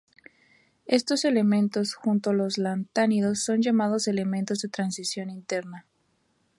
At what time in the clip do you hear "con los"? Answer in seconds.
2.31-2.57